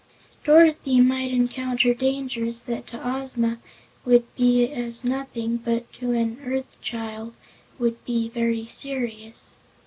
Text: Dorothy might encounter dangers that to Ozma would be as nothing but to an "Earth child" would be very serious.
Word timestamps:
Dorothy 0.43 0.99
might 0.99 1.31
encounter 1.31 1.93
dangers 1.93 2.65
that 2.65 2.87
to 2.87 2.99
Ozma 3.07 3.59
would 4.03 4.23
be 4.35 4.67
as 4.67 5.05
nothing 5.05 5.57
but 5.57 5.93
to 5.93 6.11
an 6.13 6.41
"Earth 6.43 6.81
child" 6.81 7.35
would 7.77 8.03
be 8.03 8.27
very 8.27 8.65
serious. 8.65 9.57